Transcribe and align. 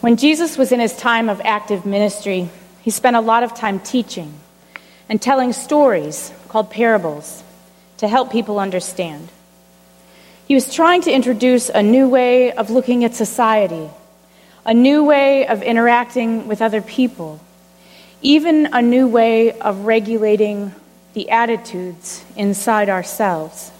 When 0.00 0.16
Jesus 0.16 0.58
was 0.58 0.72
in 0.72 0.80
his 0.80 0.96
time 0.96 1.28
of 1.28 1.40
active 1.44 1.86
ministry, 1.86 2.48
he 2.82 2.90
spent 2.90 3.14
a 3.14 3.20
lot 3.20 3.44
of 3.44 3.54
time 3.54 3.78
teaching 3.78 4.34
and 5.08 5.22
telling 5.22 5.52
stories 5.52 6.32
called 6.48 6.70
parables 6.70 7.44
to 7.98 8.08
help 8.08 8.32
people 8.32 8.58
understand. 8.58 9.28
He 10.48 10.54
was 10.54 10.74
trying 10.74 11.02
to 11.02 11.12
introduce 11.12 11.68
a 11.68 11.82
new 11.82 12.08
way 12.08 12.50
of 12.50 12.70
looking 12.70 13.04
at 13.04 13.14
society, 13.14 13.88
a 14.66 14.74
new 14.74 15.04
way 15.04 15.46
of 15.46 15.62
interacting 15.62 16.48
with 16.48 16.60
other 16.60 16.82
people, 16.82 17.38
even 18.20 18.66
a 18.72 18.82
new 18.82 19.06
way 19.06 19.52
of 19.60 19.84
regulating 19.84 20.74
the 21.12 21.30
attitudes 21.30 22.24
inside 22.36 22.88
ourselves. 22.88 23.70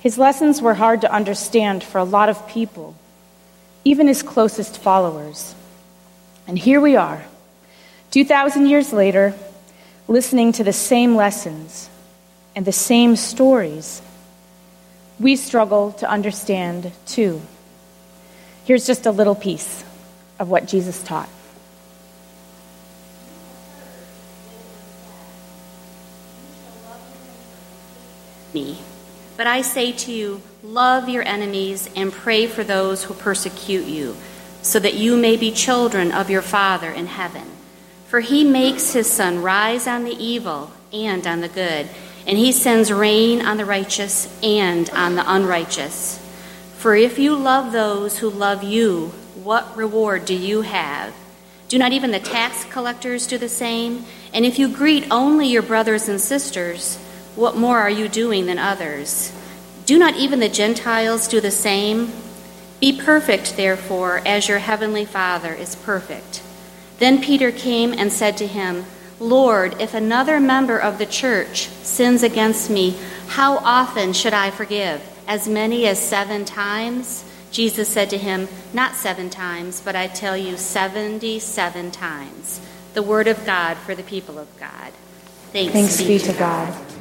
His 0.00 0.18
lessons 0.18 0.60
were 0.60 0.74
hard 0.74 1.00
to 1.02 1.12
understand 1.12 1.82
for 1.82 1.98
a 1.98 2.04
lot 2.04 2.28
of 2.28 2.46
people 2.48 2.94
even 3.84 4.08
his 4.08 4.22
closest 4.22 4.78
followers. 4.78 5.54
And 6.46 6.58
here 6.58 6.80
we 6.80 6.96
are, 6.96 7.24
2,000 8.10 8.66
years 8.66 8.92
later, 8.92 9.34
listening 10.08 10.52
to 10.52 10.64
the 10.64 10.72
same 10.72 11.16
lessons 11.16 11.88
and 12.56 12.64
the 12.64 12.72
same 12.72 13.16
stories. 13.16 14.00
We 15.20 15.36
struggle 15.36 15.92
to 15.92 16.08
understand 16.08 16.92
too. 17.06 17.40
Here's 18.64 18.86
just 18.86 19.06
a 19.06 19.10
little 19.10 19.34
piece 19.34 19.84
of 20.38 20.48
what 20.48 20.66
Jesus 20.66 21.02
taught. 21.02 21.28
Me. 28.54 28.78
But 29.36 29.48
I 29.48 29.62
say 29.62 29.90
to 29.92 30.12
you, 30.12 30.40
love 30.62 31.08
your 31.08 31.24
enemies 31.24 31.90
and 31.96 32.12
pray 32.12 32.46
for 32.46 32.62
those 32.62 33.04
who 33.04 33.14
persecute 33.14 33.86
you, 33.86 34.16
so 34.62 34.78
that 34.78 34.94
you 34.94 35.16
may 35.16 35.36
be 35.36 35.50
children 35.50 36.12
of 36.12 36.30
your 36.30 36.40
Father 36.40 36.90
in 36.90 37.06
heaven. 37.06 37.50
For 38.06 38.20
he 38.20 38.44
makes 38.44 38.92
his 38.92 39.10
sun 39.10 39.42
rise 39.42 39.88
on 39.88 40.04
the 40.04 40.16
evil 40.16 40.70
and 40.92 41.26
on 41.26 41.40
the 41.40 41.48
good, 41.48 41.88
and 42.26 42.38
he 42.38 42.52
sends 42.52 42.92
rain 42.92 43.44
on 43.44 43.56
the 43.56 43.64
righteous 43.64 44.32
and 44.42 44.88
on 44.90 45.16
the 45.16 45.24
unrighteous. 45.26 46.20
For 46.78 46.94
if 46.94 47.18
you 47.18 47.34
love 47.34 47.72
those 47.72 48.18
who 48.18 48.30
love 48.30 48.62
you, 48.62 49.08
what 49.42 49.76
reward 49.76 50.24
do 50.26 50.34
you 50.34 50.62
have? 50.62 51.12
Do 51.68 51.76
not 51.76 51.92
even 51.92 52.12
the 52.12 52.20
tax 52.20 52.64
collectors 52.66 53.26
do 53.26 53.36
the 53.36 53.48
same? 53.48 54.04
And 54.32 54.44
if 54.44 54.58
you 54.58 54.68
greet 54.68 55.06
only 55.10 55.48
your 55.48 55.62
brothers 55.62 56.08
and 56.08 56.20
sisters, 56.20 56.98
what 57.36 57.56
more 57.56 57.78
are 57.78 57.90
you 57.90 58.08
doing 58.08 58.46
than 58.46 58.58
others? 58.58 59.32
Do 59.86 59.98
not 59.98 60.16
even 60.16 60.40
the 60.40 60.48
Gentiles 60.48 61.28
do 61.28 61.40
the 61.40 61.50
same? 61.50 62.12
Be 62.80 62.98
perfect, 62.98 63.56
therefore, 63.56 64.22
as 64.26 64.48
your 64.48 64.58
heavenly 64.58 65.04
Father 65.04 65.52
is 65.52 65.74
perfect. 65.74 66.42
Then 66.98 67.20
Peter 67.20 67.50
came 67.50 67.92
and 67.92 68.12
said 68.12 68.36
to 68.38 68.46
him, 68.46 68.84
Lord, 69.20 69.80
if 69.80 69.94
another 69.94 70.40
member 70.40 70.78
of 70.78 70.98
the 70.98 71.06
church 71.06 71.68
sins 71.82 72.22
against 72.22 72.70
me, 72.70 72.96
how 73.28 73.58
often 73.58 74.12
should 74.12 74.34
I 74.34 74.50
forgive? 74.50 75.02
As 75.26 75.48
many 75.48 75.86
as 75.86 75.98
seven 75.98 76.44
times? 76.44 77.24
Jesus 77.50 77.88
said 77.88 78.10
to 78.10 78.18
him, 78.18 78.48
Not 78.72 78.94
seven 78.94 79.30
times, 79.30 79.80
but 79.80 79.94
I 79.96 80.08
tell 80.08 80.36
you, 80.36 80.56
seventy 80.56 81.38
seven 81.38 81.90
times. 81.90 82.60
The 82.94 83.02
word 83.02 83.28
of 83.28 83.46
God 83.46 83.76
for 83.78 83.94
the 83.94 84.02
people 84.02 84.38
of 84.38 84.48
God. 84.58 84.92
Thanks, 85.52 85.72
Thanks 85.72 85.98
be, 85.98 86.08
be 86.08 86.18
to 86.18 86.32
God. 86.32 86.72
God. 86.72 86.93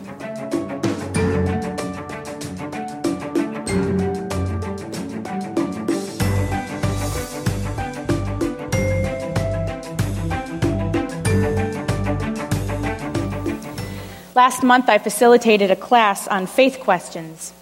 Last 14.36 14.64
month, 14.64 14.90
I 14.90 14.98
facilitated 14.98 15.70
a 15.70 15.76
class 15.76 16.28
on 16.28 16.48
faith 16.48 16.80
questions. 16.80 17.54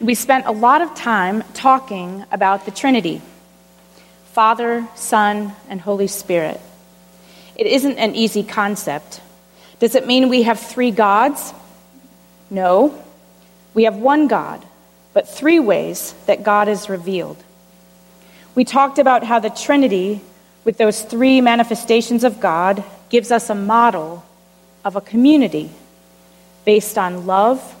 We 0.00 0.14
spent 0.14 0.44
a 0.44 0.52
lot 0.52 0.82
of 0.82 0.94
time 0.94 1.42
talking 1.54 2.26
about 2.30 2.66
the 2.66 2.70
Trinity 2.70 3.22
Father, 4.32 4.86
Son, 4.94 5.54
and 5.70 5.80
Holy 5.80 6.06
Spirit. 6.06 6.60
It 7.56 7.66
isn't 7.66 7.96
an 7.98 8.14
easy 8.14 8.42
concept. 8.42 9.22
Does 9.78 9.94
it 9.94 10.06
mean 10.06 10.28
we 10.28 10.42
have 10.42 10.60
three 10.60 10.90
gods? 10.90 11.54
No. 12.50 13.02
We 13.72 13.84
have 13.84 13.96
one 13.96 14.28
God, 14.28 14.62
but 15.14 15.26
three 15.26 15.58
ways 15.58 16.14
that 16.26 16.42
God 16.42 16.68
is 16.68 16.90
revealed. 16.90 17.42
We 18.54 18.64
talked 18.64 18.98
about 18.98 19.24
how 19.24 19.38
the 19.38 19.48
Trinity, 19.48 20.20
with 20.64 20.76
those 20.76 21.00
three 21.00 21.40
manifestations 21.40 22.24
of 22.24 22.40
God, 22.40 22.84
gives 23.08 23.30
us 23.30 23.48
a 23.48 23.54
model 23.54 24.22
of 24.84 24.96
a 24.96 25.00
community 25.00 25.70
based 26.64 26.98
on 26.98 27.26
love, 27.26 27.76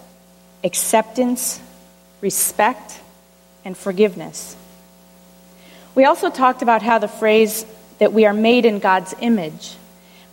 acceptance, 0.64 1.60
respect, 2.20 2.98
and 3.64 3.76
forgiveness. 3.76 4.56
We 5.94 6.04
also 6.04 6.30
talked 6.30 6.62
about 6.62 6.82
how 6.82 6.98
the 6.98 7.08
phrase 7.08 7.66
that 7.98 8.12
we 8.12 8.24
are 8.26 8.32
made 8.32 8.64
in 8.64 8.78
God's 8.78 9.14
image 9.20 9.76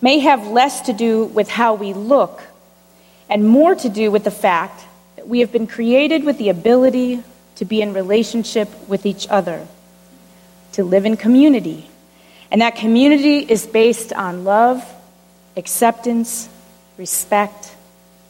may 0.01 0.19
have 0.19 0.47
less 0.47 0.81
to 0.81 0.93
do 0.93 1.25
with 1.25 1.49
how 1.49 1.73
we 1.73 1.93
look 1.93 2.43
and 3.29 3.47
more 3.47 3.75
to 3.75 3.89
do 3.89 4.11
with 4.11 4.23
the 4.23 4.31
fact 4.31 4.83
that 5.15 5.27
we 5.27 5.39
have 5.39 5.51
been 5.51 5.67
created 5.67 6.23
with 6.23 6.37
the 6.37 6.49
ability 6.49 7.23
to 7.55 7.65
be 7.65 7.81
in 7.81 7.93
relationship 7.93 8.69
with 8.87 9.05
each 9.05 9.27
other, 9.29 9.67
to 10.73 10.83
live 10.83 11.05
in 11.05 11.17
community. 11.17 11.89
And 12.51 12.61
that 12.61 12.75
community 12.75 13.39
is 13.39 13.65
based 13.65 14.13
on 14.13 14.43
love, 14.43 14.85
acceptance, 15.57 16.47
respect, 16.97 17.75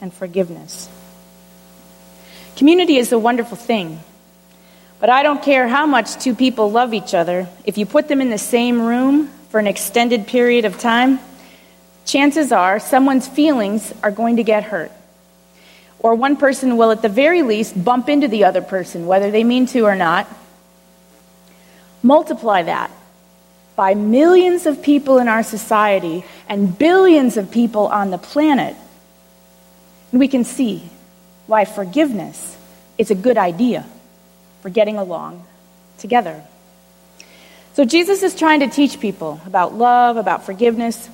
and 0.01 0.13
forgiveness. 0.13 0.89
Community 2.55 2.97
is 2.97 3.11
a 3.11 3.19
wonderful 3.19 3.57
thing, 3.57 3.99
but 4.99 5.09
I 5.09 5.23
don't 5.23 5.43
care 5.43 5.67
how 5.67 5.85
much 5.85 6.15
two 6.21 6.33
people 6.33 6.71
love 6.71 6.93
each 6.93 7.13
other, 7.13 7.47
if 7.65 7.77
you 7.77 7.85
put 7.85 8.07
them 8.07 8.21
in 8.21 8.29
the 8.29 8.37
same 8.37 8.81
room 8.81 9.27
for 9.49 9.59
an 9.59 9.67
extended 9.67 10.27
period 10.27 10.65
of 10.65 10.79
time, 10.79 11.19
chances 12.05 12.51
are 12.51 12.79
someone's 12.79 13.27
feelings 13.27 13.93
are 14.01 14.11
going 14.11 14.37
to 14.37 14.43
get 14.43 14.63
hurt. 14.63 14.91
Or 15.99 16.15
one 16.15 16.37
person 16.37 16.77
will, 16.77 16.91
at 16.91 17.01
the 17.01 17.09
very 17.09 17.41
least, 17.41 17.83
bump 17.83 18.09
into 18.09 18.27
the 18.27 18.45
other 18.45 18.61
person, 18.61 19.07
whether 19.07 19.31
they 19.31 19.43
mean 19.43 19.65
to 19.67 19.81
or 19.81 19.95
not. 19.95 20.27
Multiply 22.03 22.63
that 22.63 22.91
by 23.75 23.93
millions 23.93 24.65
of 24.65 24.81
people 24.81 25.19
in 25.19 25.27
our 25.27 25.43
society 25.43 26.23
and 26.49 26.77
billions 26.77 27.37
of 27.37 27.51
people 27.51 27.87
on 27.87 28.09
the 28.09 28.17
planet 28.17 28.75
we 30.11 30.27
can 30.27 30.43
see 30.43 30.83
why 31.47 31.65
forgiveness 31.65 32.57
is 32.97 33.11
a 33.11 33.15
good 33.15 33.37
idea 33.37 33.85
for 34.61 34.69
getting 34.69 34.97
along 34.97 35.45
together. 35.97 36.43
So 37.73 37.85
Jesus 37.85 38.23
is 38.23 38.35
trying 38.35 38.61
to 38.61 38.67
teach 38.67 38.99
people 38.99 39.39
about 39.45 39.73
love, 39.73 40.17
about 40.17 40.45
forgiveness, 40.45 41.09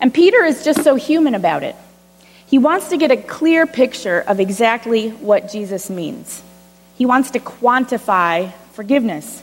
and 0.00 0.12
Peter 0.14 0.42
is 0.44 0.64
just 0.64 0.82
so 0.82 0.94
human 0.94 1.34
about 1.34 1.62
it. 1.62 1.76
He 2.46 2.58
wants 2.58 2.88
to 2.88 2.96
get 2.96 3.10
a 3.10 3.16
clear 3.16 3.66
picture 3.66 4.20
of 4.20 4.40
exactly 4.40 5.10
what 5.10 5.52
Jesus 5.52 5.90
means. 5.90 6.42
He 6.96 7.04
wants 7.04 7.32
to 7.32 7.40
quantify 7.40 8.52
forgiveness. 8.72 9.42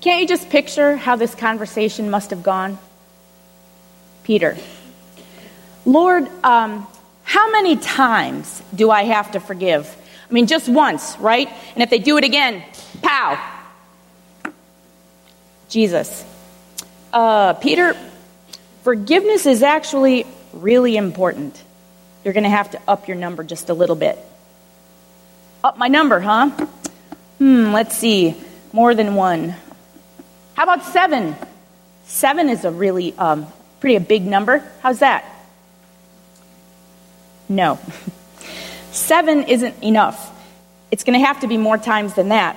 Can't 0.00 0.20
you 0.20 0.28
just 0.28 0.50
picture 0.50 0.96
how 0.96 1.16
this 1.16 1.34
conversation 1.34 2.10
must 2.10 2.30
have 2.30 2.42
gone? 2.42 2.78
Peter, 4.22 4.56
Lord, 5.86 6.28
um, 6.44 6.86
how 7.30 7.52
many 7.52 7.76
times 7.76 8.60
do 8.74 8.90
I 8.90 9.04
have 9.04 9.30
to 9.30 9.38
forgive? 9.38 9.86
I 10.28 10.32
mean, 10.32 10.48
just 10.48 10.68
once, 10.68 11.16
right? 11.20 11.48
And 11.74 11.82
if 11.84 11.88
they 11.88 12.00
do 12.00 12.16
it 12.16 12.24
again, 12.24 12.64
pow. 13.02 13.38
Jesus. 15.68 16.24
Uh, 17.12 17.52
Peter, 17.52 17.94
forgiveness 18.82 19.46
is 19.46 19.62
actually 19.62 20.26
really 20.52 20.96
important. 20.96 21.62
You're 22.24 22.34
going 22.34 22.42
to 22.42 22.50
have 22.50 22.72
to 22.72 22.80
up 22.88 23.06
your 23.06 23.16
number 23.16 23.44
just 23.44 23.70
a 23.70 23.74
little 23.74 23.94
bit. 23.94 24.18
Up 25.62 25.78
my 25.78 25.86
number, 25.86 26.18
huh? 26.18 26.50
Hmm, 27.38 27.72
let's 27.72 27.96
see. 27.96 28.34
More 28.72 28.92
than 28.92 29.14
one. 29.14 29.54
How 30.54 30.64
about 30.64 30.82
seven? 30.82 31.36
Seven 32.06 32.48
is 32.48 32.64
a 32.64 32.72
really 32.72 33.14
um, 33.16 33.46
pretty 33.78 33.94
a 33.94 34.00
big 34.00 34.26
number. 34.26 34.68
How's 34.82 34.98
that? 34.98 35.29
No. 37.50 37.80
Seven 38.92 39.42
isn't 39.42 39.82
enough. 39.82 40.28
It's 40.92 41.04
going 41.04 41.18
to 41.18 41.26
have 41.26 41.40
to 41.40 41.48
be 41.48 41.56
more 41.56 41.76
times 41.76 42.14
than 42.14 42.28
that. 42.28 42.56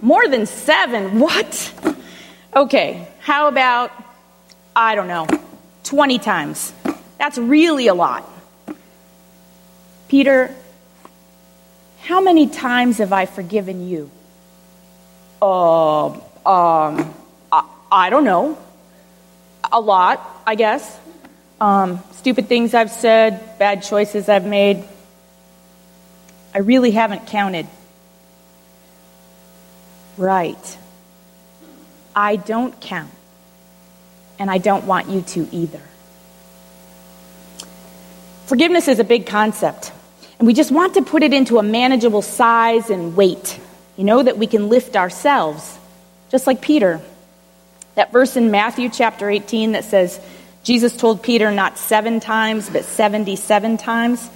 More 0.00 0.26
than 0.28 0.46
seven? 0.46 1.18
What? 1.18 1.74
Okay, 2.54 3.06
how 3.18 3.48
about, 3.48 3.92
I 4.74 4.94
don't 4.94 5.08
know, 5.08 5.26
20 5.84 6.18
times? 6.18 6.72
That's 7.18 7.36
really 7.36 7.88
a 7.88 7.94
lot. 7.94 8.24
Peter, 10.08 10.54
how 12.02 12.20
many 12.20 12.46
times 12.46 12.98
have 12.98 13.12
I 13.12 13.26
forgiven 13.26 13.88
you? 13.88 14.10
Uh, 15.42 16.06
um, 16.06 17.14
I, 17.52 17.68
I 17.90 18.10
don't 18.10 18.24
know. 18.24 18.56
A 19.70 19.80
lot, 19.80 20.24
I 20.46 20.54
guess. 20.54 20.98
Um, 21.60 22.02
stupid 22.12 22.48
things 22.48 22.74
I've 22.74 22.90
said, 22.90 23.58
bad 23.58 23.82
choices 23.82 24.28
I've 24.28 24.46
made. 24.46 24.84
I 26.54 26.58
really 26.58 26.90
haven't 26.90 27.26
counted. 27.26 27.66
Right. 30.16 30.78
I 32.14 32.36
don't 32.36 32.78
count. 32.80 33.10
And 34.38 34.50
I 34.50 34.58
don't 34.58 34.84
want 34.84 35.08
you 35.08 35.22
to 35.22 35.48
either. 35.50 35.80
Forgiveness 38.46 38.86
is 38.86 38.98
a 39.00 39.04
big 39.04 39.26
concept, 39.26 39.92
and 40.38 40.46
we 40.46 40.54
just 40.54 40.70
want 40.70 40.94
to 40.94 41.02
put 41.02 41.24
it 41.24 41.32
into 41.32 41.58
a 41.58 41.64
manageable 41.64 42.22
size 42.22 42.90
and 42.90 43.16
weight, 43.16 43.58
you 43.96 44.04
know, 44.04 44.22
that 44.22 44.38
we 44.38 44.46
can 44.46 44.68
lift 44.68 44.94
ourselves, 44.94 45.76
just 46.30 46.46
like 46.46 46.60
Peter. 46.60 47.00
That 47.96 48.12
verse 48.12 48.36
in 48.36 48.52
Matthew 48.52 48.88
chapter 48.88 49.28
18 49.28 49.72
that 49.72 49.84
says, 49.84 50.20
Jesus 50.66 50.96
told 50.96 51.22
Peter 51.22 51.52
not 51.52 51.78
seven 51.78 52.18
times, 52.18 52.68
but 52.68 52.84
77 52.84 53.76
times. 53.76 54.28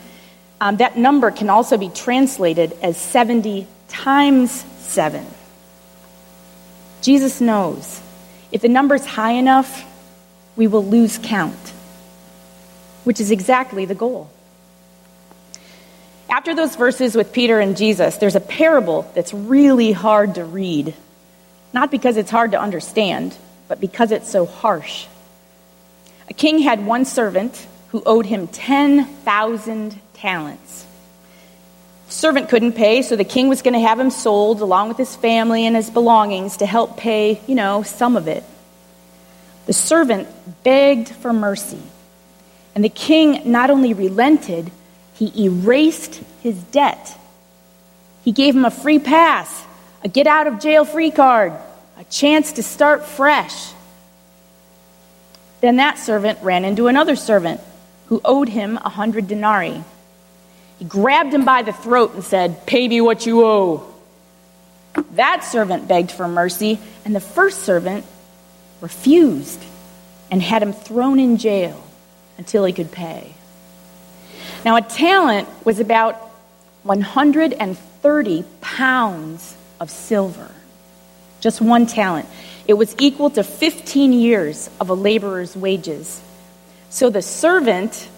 Um, 0.61 0.77
that 0.77 0.97
number 0.97 1.33
can 1.33 1.51
also 1.51 1.77
be 1.77 1.89
translated 1.89 2.73
as 2.83 2.97
70 2.97 3.67
times 3.89 4.65
seven. 4.79 5.27
Jesus 7.03 7.41
knows 7.41 8.01
if 8.53 8.63
the 8.63 8.69
number's 8.69 9.05
high 9.05 9.33
enough, 9.33 9.85
we 10.55 10.69
will 10.69 10.85
lose 10.85 11.19
count 11.19 11.73
which 13.05 13.21
is 13.21 13.31
exactly 13.31 13.85
the 13.85 13.95
goal. 13.95 14.31
After 16.29 16.55
those 16.55 16.77
verses 16.77 17.17
with 17.17 17.33
Peter 17.33 17.59
and 17.59 17.77
Jesus, 17.77 18.17
there's 18.19 18.37
a 18.37 18.41
parable 18.41 19.11
that's 19.15 19.35
really 19.35 19.93
hard 19.93 20.37
to 20.37 20.45
read. 20.45 20.95
Not 21.73 21.91
because 21.91 22.17
it's 22.17 22.31
hard 22.31 22.53
to 22.53 22.61
understand, 22.61 23.37
but 23.69 23.81
because 23.81 24.13
it's 24.13 24.31
so 24.31 24.47
harsh. 24.47 25.07
A 26.31 26.35
king 26.35 26.61
had 26.61 26.87
one 26.87 27.05
servant 27.05 27.67
who 27.89 28.03
owed 28.07 28.25
him 28.25 28.47
10,000 28.47 30.01
talents. 30.15 30.87
The 32.07 32.13
servant 32.13 32.49
couldn't 32.49 32.73
pay, 32.73 33.03
so 33.03 33.17
the 33.17 33.25
king 33.25 33.49
was 33.49 33.63
going 33.63 33.75
to 33.75 33.81
have 33.81 33.99
him 33.99 34.11
sold 34.11 34.61
along 34.61 34.89
with 34.89 34.97
his 34.97 35.15
family 35.17 35.67
and 35.67 35.75
his 35.75 35.91
belongings 35.91 36.59
to 36.59 36.67
help 36.67 36.97
pay, 36.97 37.41
you 37.47 37.55
know, 37.57 37.83
some 37.83 38.17
of 38.17 38.29
it. 38.29 38.45
The 39.67 39.73
servant 39.73 40.29
begged 40.63 41.09
for 41.09 41.33
mercy. 41.33 41.83
And 42.75 42.85
the 42.85 42.89
king 42.89 43.51
not 43.51 43.71
only 43.71 43.93
relented, 43.93 44.71
he 45.15 45.45
erased 45.45 46.23
his 46.43 46.63
debt. 46.63 47.17
He 48.25 48.33
gave 48.33 48.55
him 48.55 48.65
a 48.65 48.71
free 48.71 48.99
pass, 48.99 49.65
a 50.05 50.09
get 50.09 50.27
out 50.27 50.47
of 50.47 50.61
jail 50.61 50.85
free 50.85 51.11
card, 51.11 51.53
a 51.99 52.05
chance 52.05 52.53
to 52.53 52.63
start 52.63 53.05
fresh. 53.05 53.73
Then 55.61 55.77
that 55.77 55.99
servant 55.99 56.39
ran 56.43 56.65
into 56.65 56.87
another 56.87 57.17
servant 57.17 57.61
who 58.07 58.21
owed 58.25 58.49
him 58.49 58.79
a 58.79 58.89
hundred 58.89 59.29
denarii. 59.29 59.85
He 60.79 60.85
grabbed 60.85 61.33
him 61.33 61.45
by 61.45 61.63
the 61.63 61.73
throat 61.73 62.15
and 62.15 62.25
said, 62.25 62.67
Pay 62.67 62.89
me 62.89 63.01
what 63.01 63.27
you 63.27 63.45
owe. 63.45 63.87
That 65.13 65.45
servant 65.45 65.87
begged 65.87 66.11
for 66.11 66.27
mercy, 66.27 66.81
and 67.05 67.15
the 67.15 67.21
first 67.21 67.61
servant 67.63 68.05
refused 68.81 69.63
and 70.31 70.43
had 70.43 70.63
him 70.63 70.73
thrown 70.73 71.19
in 71.19 71.37
jail 71.37 71.83
until 72.39 72.65
he 72.65 72.73
could 72.73 72.91
pay. 72.91 73.35
Now, 74.65 74.77
a 74.77 74.83
talent 74.83 75.49
was 75.65 75.81
about 75.81 76.17
130 76.83 78.45
pounds 78.61 79.57
of 79.79 79.91
silver. 79.91 80.51
Just 81.41 81.61
one 81.61 81.87
talent. 81.87 82.29
It 82.71 82.79
was 82.79 82.95
equal 83.01 83.31
to 83.31 83.43
15 83.43 84.13
years 84.13 84.71
of 84.79 84.91
a 84.91 84.95
laborer's 84.95 85.57
wages. 85.57 86.21
So 86.89 87.11
the 87.11 87.21
servant 87.21 88.09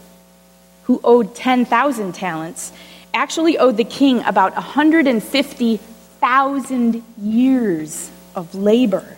who 0.83 1.01
owed 1.03 1.35
10,000 1.35 2.13
talents 2.13 2.71
actually 3.15 3.57
owed 3.57 3.79
the 3.79 3.85
king 3.85 4.23
about 4.25 4.55
150,000 4.55 7.03
years 7.17 8.11
of 8.35 8.55
labor. 8.55 9.17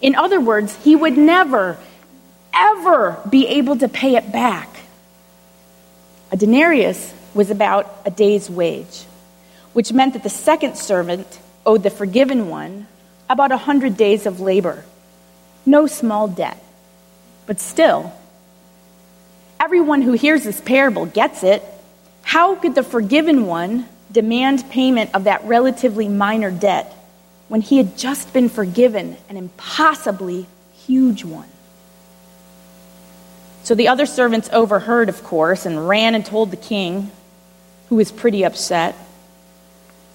In 0.00 0.14
other 0.14 0.40
words, 0.40 0.76
he 0.84 0.94
would 0.94 1.18
never 1.18 1.78
ever 2.54 3.16
be 3.28 3.48
able 3.48 3.76
to 3.78 3.88
pay 3.88 4.14
it 4.14 4.30
back. 4.30 4.68
A 6.30 6.36
denarius 6.36 7.12
was 7.34 7.50
about 7.50 7.92
a 8.04 8.12
day's 8.12 8.48
wage, 8.48 9.04
which 9.72 9.92
meant 9.92 10.12
that 10.12 10.22
the 10.22 10.30
second 10.30 10.78
servant 10.78 11.40
owed 11.66 11.82
the 11.82 11.90
forgiven 11.90 12.48
one 12.48 12.86
about 13.28 13.52
a 13.52 13.56
hundred 13.56 13.96
days 13.96 14.26
of 14.26 14.40
labor. 14.40 14.84
No 15.64 15.86
small 15.86 16.28
debt. 16.28 16.62
But 17.46 17.60
still, 17.60 18.12
everyone 19.60 20.02
who 20.02 20.12
hears 20.12 20.44
this 20.44 20.60
parable 20.60 21.06
gets 21.06 21.42
it. 21.42 21.62
How 22.22 22.56
could 22.56 22.74
the 22.74 22.82
forgiven 22.82 23.46
one 23.46 23.88
demand 24.10 24.68
payment 24.70 25.14
of 25.14 25.24
that 25.24 25.44
relatively 25.44 26.08
minor 26.08 26.50
debt 26.50 26.92
when 27.48 27.60
he 27.60 27.78
had 27.78 27.96
just 27.96 28.32
been 28.32 28.48
forgiven 28.48 29.16
an 29.28 29.36
impossibly 29.36 30.46
huge 30.86 31.24
one? 31.24 31.48
So 33.62 33.74
the 33.74 33.88
other 33.88 34.06
servants 34.06 34.48
overheard, 34.52 35.08
of 35.08 35.24
course, 35.24 35.66
and 35.66 35.88
ran 35.88 36.14
and 36.14 36.24
told 36.24 36.52
the 36.52 36.56
king, 36.56 37.10
who 37.88 37.96
was 37.96 38.12
pretty 38.12 38.44
upset. 38.44 38.94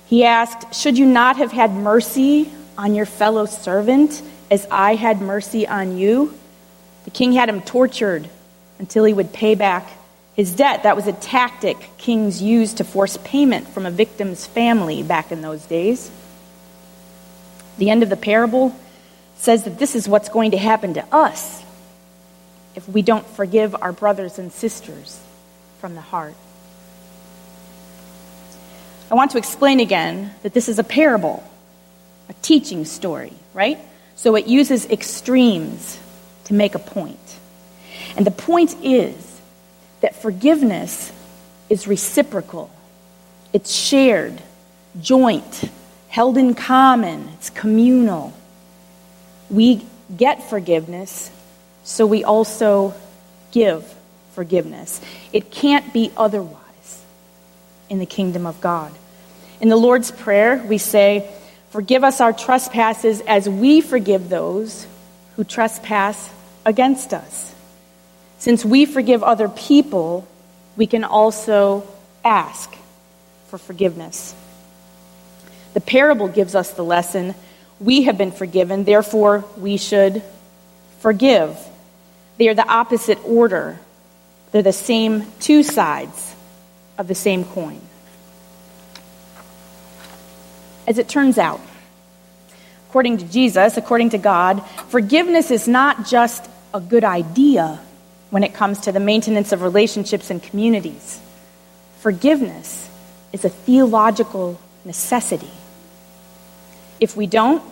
He 0.07 0.23
asked, 0.23 0.73
Should 0.73 0.97
you 0.97 1.05
not 1.05 1.37
have 1.37 1.51
had 1.51 1.71
mercy 1.71 2.49
on 2.81 2.95
your 2.95 3.05
fellow 3.05 3.45
servant 3.45 4.23
as 4.49 4.67
I 4.71 4.95
had 4.95 5.21
mercy 5.21 5.67
on 5.67 5.97
you? 5.97 6.33
The 7.05 7.11
king 7.11 7.31
had 7.31 7.47
him 7.47 7.61
tortured 7.61 8.27
until 8.79 9.03
he 9.03 9.13
would 9.13 9.31
pay 9.31 9.53
back 9.53 9.87
his 10.35 10.55
debt. 10.55 10.81
That 10.83 10.95
was 10.95 11.05
a 11.05 11.13
tactic 11.13 11.77
kings 11.99 12.41
used 12.41 12.77
to 12.77 12.83
force 12.83 13.17
payment 13.23 13.67
from 13.67 13.85
a 13.85 13.91
victim's 13.91 14.47
family 14.47 15.03
back 15.03 15.31
in 15.31 15.43
those 15.43 15.63
days. 15.67 16.09
The 17.77 17.91
end 17.91 18.01
of 18.01 18.09
the 18.09 18.17
parable 18.17 18.75
says 19.37 19.63
that 19.65 19.77
this 19.77 19.95
is 19.95 20.09
what's 20.09 20.29
going 20.29 20.51
to 20.51 20.57
happen 20.57 20.95
to 20.95 21.05
us 21.13 21.63
if 22.75 22.89
we 22.89 23.03
don't 23.03 23.27
forgive 23.27 23.75
our 23.75 23.91
brothers 23.91 24.39
and 24.39 24.51
sisters 24.51 25.19
from 25.79 25.93
the 25.93 26.01
heart. 26.01 26.33
I 29.11 29.13
want 29.13 29.31
to 29.31 29.37
explain 29.37 29.79
again 29.79 30.33
that 30.41 30.53
this 30.53 30.67
is 30.67 30.79
a 30.79 30.83
parable, 30.83 31.43
a 32.31 32.33
teaching 32.41 32.85
story, 32.85 33.33
right? 33.53 33.77
So 34.15 34.35
it 34.35 34.47
uses 34.47 34.85
extremes 34.85 35.99
to 36.45 36.53
make 36.53 36.73
a 36.73 36.79
point. 36.79 37.19
And 38.15 38.25
the 38.25 38.31
point 38.31 38.75
is 38.81 39.39
that 39.99 40.15
forgiveness 40.15 41.11
is 41.69 41.87
reciprocal, 41.87 42.71
it's 43.53 43.71
shared, 43.71 44.41
joint, 44.99 45.69
held 46.07 46.37
in 46.37 46.55
common, 46.55 47.29
it's 47.35 47.49
communal. 47.49 48.33
We 49.49 49.85
get 50.17 50.49
forgiveness 50.49 51.31
so 51.83 52.05
we 52.05 52.23
also 52.23 52.93
give 53.51 53.83
forgiveness. 54.33 55.01
It 55.33 55.51
can't 55.51 55.91
be 55.91 56.11
otherwise 56.15 57.03
in 57.89 57.99
the 57.99 58.05
kingdom 58.05 58.45
of 58.45 58.61
God. 58.61 58.93
In 59.59 59.69
the 59.69 59.75
Lord's 59.75 60.11
Prayer, 60.11 60.63
we 60.67 60.77
say, 60.77 61.29
Forgive 61.71 62.03
us 62.03 62.19
our 62.19 62.33
trespasses 62.33 63.21
as 63.21 63.47
we 63.47 63.81
forgive 63.81 64.29
those 64.29 64.85
who 65.35 65.43
trespass 65.43 66.29
against 66.65 67.13
us. 67.13 67.55
Since 68.39 68.65
we 68.65 68.85
forgive 68.85 69.23
other 69.23 69.47
people, 69.47 70.27
we 70.75 70.85
can 70.85 71.03
also 71.03 71.87
ask 72.25 72.73
for 73.47 73.57
forgiveness. 73.57 74.35
The 75.73 75.81
parable 75.81 76.27
gives 76.27 76.55
us 76.55 76.71
the 76.71 76.83
lesson 76.83 77.35
we 77.79 78.03
have 78.03 78.17
been 78.17 78.31
forgiven, 78.31 78.83
therefore, 78.83 79.45
we 79.57 79.77
should 79.77 80.21
forgive. 80.99 81.57
They 82.37 82.49
are 82.49 82.53
the 82.53 82.67
opposite 82.67 83.19
order, 83.23 83.79
they're 84.51 84.61
the 84.61 84.73
same 84.73 85.25
two 85.39 85.63
sides 85.63 86.35
of 86.97 87.07
the 87.07 87.15
same 87.15 87.45
coin. 87.45 87.81
As 90.87 90.97
it 90.97 91.07
turns 91.07 91.37
out, 91.37 91.61
according 92.89 93.17
to 93.19 93.25
Jesus, 93.25 93.77
according 93.77 94.09
to 94.09 94.17
God, 94.17 94.65
forgiveness 94.89 95.51
is 95.51 95.67
not 95.67 96.05
just 96.05 96.49
a 96.73 96.81
good 96.81 97.03
idea 97.03 97.79
when 98.29 98.43
it 98.43 98.53
comes 98.53 98.79
to 98.81 98.91
the 98.91 98.99
maintenance 98.99 99.51
of 99.51 99.61
relationships 99.61 100.29
and 100.29 100.41
communities. 100.41 101.21
Forgiveness 101.99 102.89
is 103.33 103.45
a 103.45 103.49
theological 103.49 104.59
necessity. 104.83 105.51
If 106.99 107.15
we 107.15 107.27
don't, 107.27 107.63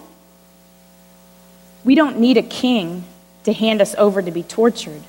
we 1.83 1.95
don't 1.95 2.19
need 2.19 2.37
a 2.37 2.43
king 2.43 3.05
to 3.45 3.53
hand 3.53 3.81
us 3.81 3.95
over 3.97 4.21
to 4.21 4.31
be 4.31 4.43
tortured. 4.43 5.01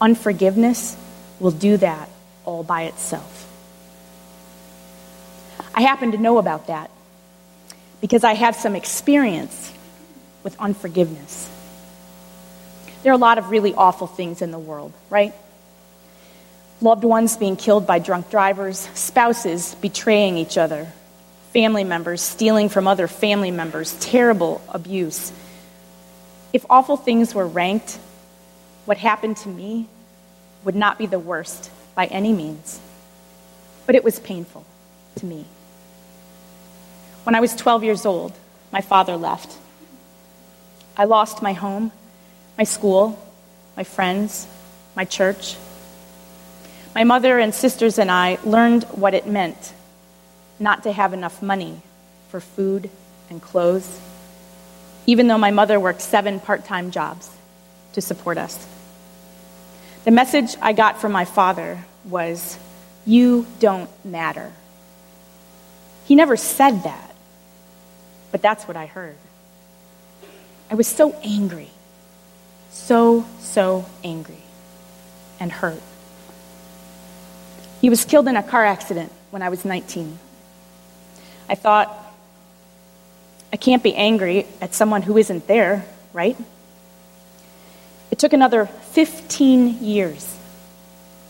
Unforgiveness 0.00 0.96
will 1.38 1.50
do 1.50 1.76
that 1.76 2.08
all 2.44 2.62
by 2.62 2.84
itself. 2.84 3.48
I 5.74 5.82
happen 5.82 6.12
to 6.12 6.18
know 6.18 6.38
about 6.38 6.66
that 6.66 6.90
because 8.02 8.24
I 8.24 8.34
have 8.34 8.54
some 8.56 8.76
experience 8.76 9.72
with 10.42 10.58
unforgiveness. 10.60 11.48
There 13.02 13.12
are 13.12 13.14
a 13.14 13.18
lot 13.18 13.38
of 13.38 13.50
really 13.50 13.72
awful 13.74 14.08
things 14.08 14.42
in 14.42 14.50
the 14.50 14.58
world, 14.58 14.92
right? 15.08 15.32
Loved 16.80 17.04
ones 17.04 17.36
being 17.36 17.56
killed 17.56 17.86
by 17.86 18.00
drunk 18.00 18.28
drivers, 18.28 18.88
spouses 18.94 19.76
betraying 19.76 20.36
each 20.36 20.58
other, 20.58 20.92
family 21.52 21.84
members 21.84 22.20
stealing 22.20 22.68
from 22.68 22.88
other 22.88 23.06
family 23.06 23.52
members, 23.52 23.96
terrible 24.00 24.60
abuse. 24.68 25.32
If 26.52 26.66
awful 26.68 26.96
things 26.96 27.34
were 27.34 27.46
ranked, 27.46 27.98
what 28.84 28.98
happened 28.98 29.36
to 29.38 29.48
me 29.48 29.86
would 30.64 30.74
not 30.74 30.98
be 30.98 31.06
the 31.06 31.20
worst 31.20 31.70
by 31.94 32.06
any 32.06 32.32
means, 32.32 32.80
but 33.86 33.94
it 33.94 34.02
was 34.02 34.18
painful 34.18 34.64
to 35.16 35.26
me. 35.26 35.44
When 37.24 37.34
I 37.34 37.40
was 37.40 37.54
12 37.54 37.84
years 37.84 38.04
old, 38.04 38.32
my 38.72 38.80
father 38.80 39.16
left. 39.16 39.56
I 40.96 41.04
lost 41.04 41.42
my 41.42 41.52
home, 41.52 41.92
my 42.58 42.64
school, 42.64 43.18
my 43.76 43.84
friends, 43.84 44.46
my 44.96 45.04
church. 45.04 45.56
My 46.94 47.04
mother 47.04 47.38
and 47.38 47.54
sisters 47.54 47.98
and 47.98 48.10
I 48.10 48.38
learned 48.44 48.84
what 48.84 49.14
it 49.14 49.26
meant 49.26 49.72
not 50.58 50.82
to 50.82 50.92
have 50.92 51.12
enough 51.12 51.42
money 51.42 51.80
for 52.28 52.40
food 52.40 52.90
and 53.30 53.40
clothes, 53.40 54.00
even 55.06 55.28
though 55.28 55.38
my 55.38 55.50
mother 55.50 55.80
worked 55.80 56.02
seven 56.02 56.40
part 56.40 56.64
time 56.64 56.90
jobs 56.90 57.30
to 57.94 58.00
support 58.00 58.36
us. 58.36 58.66
The 60.04 60.10
message 60.10 60.56
I 60.60 60.72
got 60.72 61.00
from 61.00 61.12
my 61.12 61.24
father 61.24 61.84
was, 62.04 62.58
You 63.06 63.46
don't 63.60 63.88
matter. 64.04 64.52
He 66.04 66.14
never 66.14 66.36
said 66.36 66.82
that, 66.82 67.11
but 68.32 68.42
that's 68.42 68.66
what 68.66 68.76
I 68.76 68.86
heard. 68.86 69.16
I 70.70 70.74
was 70.74 70.88
so 70.88 71.14
angry, 71.22 71.68
so, 72.70 73.26
so 73.40 73.86
angry 74.02 74.42
and 75.38 75.52
hurt. 75.52 75.82
He 77.80 77.90
was 77.90 78.04
killed 78.04 78.26
in 78.26 78.36
a 78.36 78.42
car 78.42 78.64
accident 78.64 79.12
when 79.30 79.42
I 79.42 79.50
was 79.50 79.64
19. 79.64 80.18
I 81.48 81.54
thought, 81.54 81.94
I 83.52 83.56
can't 83.56 83.82
be 83.82 83.94
angry 83.94 84.46
at 84.60 84.74
someone 84.74 85.02
who 85.02 85.18
isn't 85.18 85.46
there, 85.46 85.84
right? 86.12 86.36
It 88.10 88.18
took 88.18 88.32
another 88.32 88.66
15 88.66 89.84
years 89.84 90.38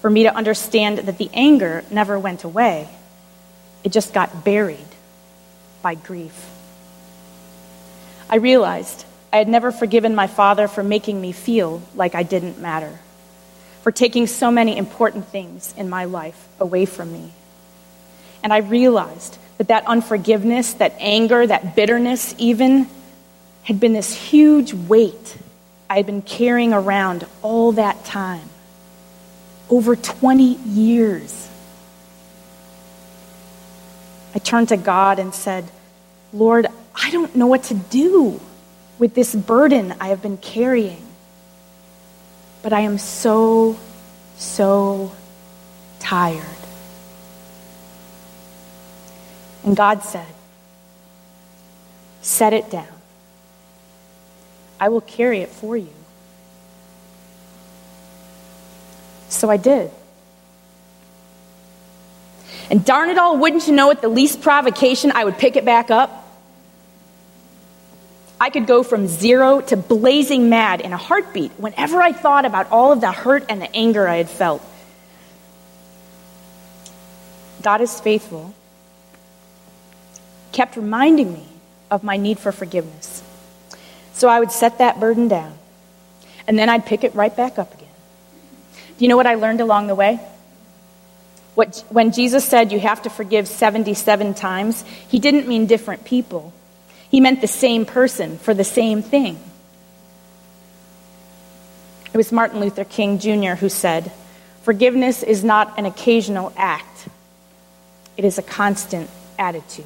for 0.02 0.10
me 0.10 0.24
to 0.24 0.34
understand 0.34 0.98
that 0.98 1.16
the 1.16 1.30
anger 1.32 1.84
never 1.90 2.18
went 2.18 2.44
away, 2.44 2.88
it 3.84 3.92
just 3.92 4.12
got 4.12 4.44
buried 4.44 4.78
by 5.80 5.94
grief. 5.94 6.51
I 8.28 8.36
realized 8.36 9.04
I 9.32 9.38
had 9.38 9.48
never 9.48 9.72
forgiven 9.72 10.14
my 10.14 10.26
father 10.26 10.68
for 10.68 10.82
making 10.82 11.20
me 11.20 11.32
feel 11.32 11.82
like 11.94 12.14
I 12.14 12.22
didn't 12.22 12.58
matter, 12.58 12.98
for 13.82 13.92
taking 13.92 14.26
so 14.26 14.50
many 14.50 14.76
important 14.76 15.28
things 15.28 15.74
in 15.76 15.88
my 15.88 16.04
life 16.04 16.48
away 16.60 16.84
from 16.84 17.12
me. 17.12 17.32
And 18.42 18.52
I 18.52 18.58
realized 18.58 19.38
that 19.58 19.68
that 19.68 19.86
unforgiveness, 19.86 20.74
that 20.74 20.94
anger, 20.98 21.46
that 21.46 21.76
bitterness, 21.76 22.34
even, 22.38 22.88
had 23.62 23.78
been 23.78 23.92
this 23.92 24.14
huge 24.14 24.72
weight 24.74 25.36
I 25.92 25.96
had 25.96 26.06
been 26.06 26.22
carrying 26.22 26.72
around 26.72 27.26
all 27.42 27.72
that 27.72 28.02
time 28.06 28.48
over 29.68 29.94
20 29.94 30.54
years. 30.54 31.50
I 34.34 34.38
turned 34.38 34.70
to 34.70 34.78
God 34.78 35.18
and 35.18 35.34
said, 35.34 35.70
Lord, 36.32 36.66
I 36.94 37.10
don't 37.10 37.34
know 37.34 37.46
what 37.46 37.64
to 37.64 37.74
do 37.74 38.40
with 38.98 39.14
this 39.14 39.34
burden 39.34 39.94
I 40.00 40.08
have 40.08 40.22
been 40.22 40.36
carrying. 40.36 41.04
But 42.62 42.72
I 42.72 42.80
am 42.80 42.98
so, 42.98 43.76
so 44.36 45.12
tired. 45.98 46.46
And 49.64 49.76
God 49.76 50.02
said, 50.02 50.26
Set 52.20 52.52
it 52.52 52.70
down. 52.70 52.86
I 54.78 54.88
will 54.88 55.00
carry 55.00 55.40
it 55.40 55.48
for 55.48 55.76
you. 55.76 55.92
So 59.28 59.50
I 59.50 59.56
did. 59.56 59.90
And 62.70 62.84
darn 62.84 63.10
it 63.10 63.18
all, 63.18 63.38
wouldn't 63.38 63.66
you 63.66 63.72
know, 63.72 63.90
it, 63.90 64.00
the 64.00 64.08
least 64.08 64.40
provocation, 64.40 65.10
I 65.12 65.24
would 65.24 65.36
pick 65.36 65.56
it 65.56 65.64
back 65.64 65.90
up? 65.90 66.21
I 68.42 68.50
could 68.50 68.66
go 68.66 68.82
from 68.82 69.06
zero 69.06 69.60
to 69.60 69.76
blazing 69.76 70.50
mad 70.50 70.80
in 70.80 70.92
a 70.92 70.96
heartbeat 70.96 71.52
whenever 71.58 72.02
I 72.02 72.10
thought 72.10 72.44
about 72.44 72.72
all 72.72 72.90
of 72.90 73.00
the 73.00 73.12
hurt 73.12 73.44
and 73.48 73.62
the 73.62 73.72
anger 73.72 74.08
I 74.08 74.16
had 74.16 74.28
felt. 74.28 74.60
God 77.62 77.80
is 77.80 78.00
faithful, 78.00 78.52
kept 80.50 80.74
reminding 80.74 81.32
me 81.32 81.46
of 81.88 82.02
my 82.02 82.16
need 82.16 82.40
for 82.40 82.50
forgiveness. 82.50 83.22
So 84.14 84.26
I 84.26 84.40
would 84.40 84.50
set 84.50 84.78
that 84.78 84.98
burden 84.98 85.28
down, 85.28 85.56
and 86.48 86.58
then 86.58 86.68
I'd 86.68 86.84
pick 86.84 87.04
it 87.04 87.14
right 87.14 87.36
back 87.36 87.60
up 87.60 87.72
again. 87.72 87.94
Do 88.98 89.04
you 89.04 89.08
know 89.08 89.16
what 89.16 89.28
I 89.28 89.36
learned 89.36 89.60
along 89.60 89.86
the 89.86 89.94
way? 89.94 90.18
What, 91.54 91.84
when 91.90 92.10
Jesus 92.10 92.44
said 92.44 92.72
you 92.72 92.80
have 92.80 93.02
to 93.02 93.08
forgive 93.08 93.46
77 93.46 94.34
times, 94.34 94.82
he 95.06 95.20
didn't 95.20 95.46
mean 95.46 95.66
different 95.66 96.04
people. 96.04 96.52
He 97.12 97.20
meant 97.20 97.42
the 97.42 97.46
same 97.46 97.84
person 97.84 98.38
for 98.38 98.54
the 98.54 98.64
same 98.64 99.02
thing. 99.02 99.38
It 102.10 102.16
was 102.16 102.32
Martin 102.32 102.58
Luther 102.58 102.84
King 102.84 103.18
Jr. 103.18 103.52
who 103.52 103.68
said, 103.68 104.10
Forgiveness 104.62 105.22
is 105.22 105.44
not 105.44 105.78
an 105.78 105.84
occasional 105.84 106.54
act, 106.56 107.08
it 108.16 108.24
is 108.24 108.38
a 108.38 108.42
constant 108.42 109.10
attitude. 109.38 109.84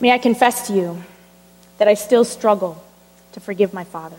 May 0.00 0.12
I 0.12 0.18
confess 0.18 0.68
to 0.68 0.72
you 0.72 1.02
that 1.78 1.88
I 1.88 1.94
still 1.94 2.24
struggle 2.24 2.82
to 3.32 3.40
forgive 3.40 3.74
my 3.74 3.84
father. 3.84 4.16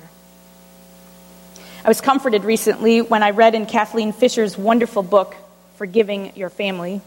I 1.86 1.88
was 1.88 2.02
comforted 2.02 2.44
recently 2.44 3.02
when 3.02 3.24
I 3.24 3.30
read 3.30 3.56
in 3.56 3.66
Kathleen 3.66 4.12
Fischer's 4.12 4.58
wonderful 4.58 5.04
book, 5.04 5.34
Forgiving 5.78 6.34
Your 6.36 6.50
Family, 6.50 7.02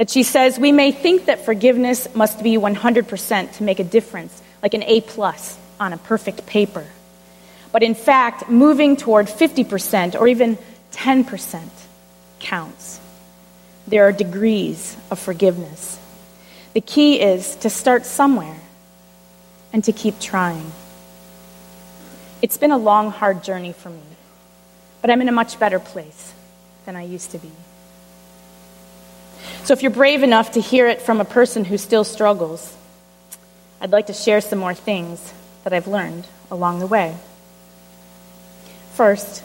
that 0.00 0.08
she 0.08 0.22
says 0.22 0.58
we 0.58 0.72
may 0.72 0.92
think 0.92 1.26
that 1.26 1.44
forgiveness 1.44 2.08
must 2.14 2.42
be 2.42 2.56
100% 2.56 3.52
to 3.52 3.62
make 3.62 3.78
a 3.80 3.84
difference, 3.84 4.42
like 4.62 4.72
an 4.72 4.82
A 4.84 5.02
plus 5.02 5.58
on 5.78 5.92
a 5.92 5.98
perfect 5.98 6.46
paper. 6.46 6.86
But 7.70 7.82
in 7.82 7.94
fact, 7.94 8.48
moving 8.48 8.96
toward 8.96 9.26
50% 9.26 10.18
or 10.18 10.26
even 10.26 10.56
10% 10.92 11.68
counts. 12.38 12.98
There 13.86 14.08
are 14.08 14.10
degrees 14.10 14.96
of 15.10 15.18
forgiveness. 15.18 15.98
The 16.72 16.80
key 16.80 17.20
is 17.20 17.56
to 17.56 17.68
start 17.68 18.06
somewhere 18.06 18.58
and 19.70 19.84
to 19.84 19.92
keep 19.92 20.18
trying. 20.18 20.72
It's 22.40 22.56
been 22.56 22.70
a 22.72 22.78
long, 22.78 23.10
hard 23.10 23.44
journey 23.44 23.74
for 23.74 23.90
me, 23.90 24.00
but 25.02 25.10
I'm 25.10 25.20
in 25.20 25.28
a 25.28 25.32
much 25.32 25.58
better 25.58 25.78
place 25.78 26.32
than 26.86 26.96
I 26.96 27.02
used 27.02 27.32
to 27.32 27.38
be. 27.38 27.50
So 29.70 29.74
if 29.74 29.82
you're 29.82 29.92
brave 29.92 30.24
enough 30.24 30.50
to 30.54 30.60
hear 30.60 30.88
it 30.88 31.00
from 31.00 31.20
a 31.20 31.24
person 31.24 31.64
who 31.64 31.78
still 31.78 32.02
struggles, 32.02 32.76
I'd 33.80 33.92
like 33.92 34.08
to 34.08 34.12
share 34.12 34.40
some 34.40 34.58
more 34.58 34.74
things 34.74 35.32
that 35.62 35.72
I've 35.72 35.86
learned 35.86 36.26
along 36.50 36.80
the 36.80 36.88
way. 36.88 37.16
First, 38.94 39.44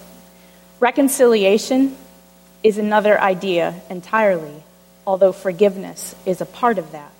reconciliation 0.79 1.95
is 2.63 2.79
another 2.79 3.21
idea 3.21 3.79
entirely, 3.87 4.63
although 5.05 5.31
forgiveness 5.31 6.15
is 6.25 6.41
a 6.41 6.47
part 6.47 6.79
of 6.79 6.91
that. 6.93 7.11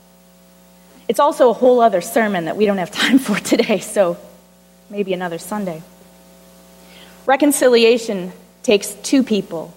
It's 1.08 1.20
also 1.20 1.52
a 1.52 1.54
whole 1.54 1.82
other 1.82 2.02
sermon 2.02 2.46
that 2.46 2.58
we 2.58 2.66
don't 2.66 2.80
have 2.80 2.90
time 3.06 3.20
for 3.20 3.36
today, 3.36 3.78
so 3.82 4.18
maybe 4.90 5.14
another 5.14 5.38
Sunday. 5.38 5.84
Reconciliation 7.28 8.32
takes 8.64 8.96
two 9.04 9.22
people 9.22 9.76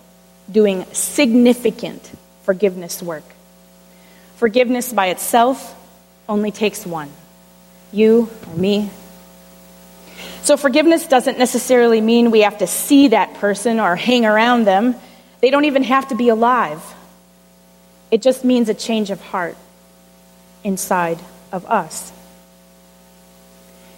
doing 0.50 0.87
significant 0.94 2.11
forgiveness 2.48 3.02
work. 3.02 3.24
Forgiveness 4.36 4.90
by 4.90 5.08
itself 5.08 5.76
only 6.26 6.50
takes 6.50 6.86
one 6.86 7.10
you 7.92 8.30
or 8.46 8.56
me. 8.56 8.88
So, 10.40 10.56
forgiveness 10.56 11.06
doesn't 11.06 11.38
necessarily 11.38 12.00
mean 12.00 12.30
we 12.30 12.40
have 12.40 12.56
to 12.58 12.66
see 12.66 13.08
that 13.08 13.34
person 13.34 13.78
or 13.78 13.96
hang 13.96 14.24
around 14.24 14.64
them. 14.64 14.94
They 15.40 15.50
don't 15.50 15.66
even 15.66 15.82
have 15.82 16.08
to 16.08 16.14
be 16.14 16.30
alive. 16.30 16.82
It 18.10 18.22
just 18.22 18.46
means 18.46 18.70
a 18.70 18.74
change 18.74 19.10
of 19.10 19.20
heart 19.20 19.56
inside 20.64 21.18
of 21.52 21.66
us. 21.66 22.10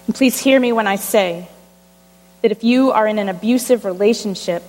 And 0.09 0.17
please 0.17 0.41
hear 0.41 0.59
me 0.59 0.73
when 0.73 0.89
I 0.89 0.97
say 0.97 1.47
that 2.43 2.51
if 2.51 2.65
you 2.65 2.91
are 2.91 3.07
in 3.07 3.21
an 3.21 3.29
abusive 3.29 3.85
relationship, 3.85 4.65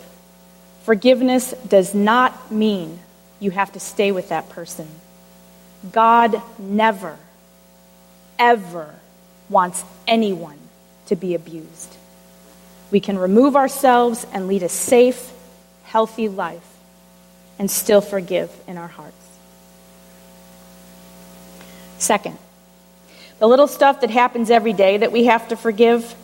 forgiveness 0.83 1.55
does 1.67 1.95
not 1.95 2.51
mean 2.51 2.99
you 3.41 3.51
have 3.51 3.73
to 3.73 3.79
stay 3.81 4.13
with 4.13 4.29
that 4.29 4.47
person. 4.49 4.87
God 5.91 6.41
never, 6.57 7.17
ever 8.39 8.95
wants 9.49 9.83
anyone 10.07 10.59
to 11.07 11.17
be 11.17 11.35
abused. 11.35 11.97
We 12.91 12.99
can 12.99 13.17
remove 13.17 13.55
ourselves 13.55 14.25
and 14.31 14.47
lead 14.47 14.63
a 14.63 14.69
safe, 14.69 15.33
healthy 15.83 16.29
life 16.29 16.65
and 17.57 17.69
still 17.69 17.99
forgive 18.01 18.49
in 18.67 18.77
our 18.77 18.87
hearts. 18.87 19.15
Second, 21.97 22.37
the 23.39 23.47
little 23.47 23.67
stuff 23.67 24.01
that 24.01 24.11
happens 24.11 24.51
every 24.51 24.73
day 24.73 24.97
that 24.97 25.11
we 25.11 25.25
have 25.25 25.47
to 25.47 25.55
forgive, 25.55 26.15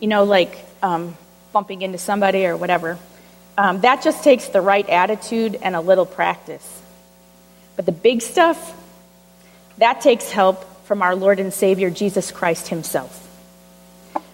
you 0.00 0.08
know, 0.08 0.24
like 0.24 0.58
um, 0.82 1.16
bumping 1.52 1.82
into 1.82 1.98
somebody 1.98 2.46
or 2.46 2.56
whatever, 2.56 2.98
um, 3.56 3.80
that 3.82 4.02
just 4.02 4.24
takes 4.24 4.48
the 4.48 4.60
right 4.60 4.88
attitude 4.88 5.58
and 5.62 5.76
a 5.76 5.80
little 5.80 6.06
practice. 6.06 6.82
But 7.76 7.86
the 7.86 7.92
big 7.92 8.22
stuff, 8.22 8.76
that 9.78 10.00
takes 10.00 10.30
help 10.30 10.64
from 10.86 11.02
our 11.02 11.14
Lord 11.14 11.40
and 11.40 11.52
Savior 11.52 11.90
Jesus 11.90 12.30
Christ 12.30 12.68
Himself. 12.68 13.20